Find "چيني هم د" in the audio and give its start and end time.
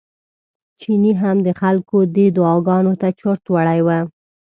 0.81-1.49